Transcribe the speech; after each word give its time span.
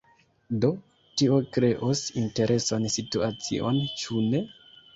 Do, 0.63 0.69
tio 1.21 1.37
kreos 1.59 2.01
interesan 2.23 2.89
situacion, 2.97 3.81
ĉu 4.03 4.27
ne? 4.35 4.45